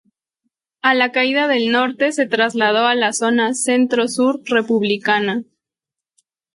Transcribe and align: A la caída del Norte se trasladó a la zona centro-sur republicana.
A 0.81 0.95
la 0.95 1.11
caída 1.11 1.47
del 1.47 1.71
Norte 1.71 2.11
se 2.11 2.25
trasladó 2.25 2.87
a 2.87 2.95
la 2.95 3.13
zona 3.13 3.53
centro-sur 3.53 4.41
republicana. 4.45 5.43